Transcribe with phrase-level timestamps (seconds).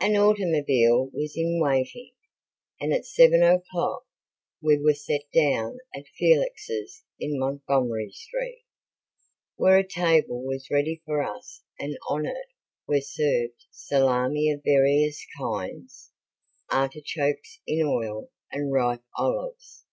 [0.00, 2.14] An automobile was in waiting,
[2.80, 4.02] and at seven o'clock
[4.60, 8.64] we were set down at Felix's, in Montgomery street,
[9.54, 12.48] where a table was ready for us and on it
[12.88, 16.10] were served salami of various kinds,
[16.68, 19.84] artichokes in oil and ripe olives.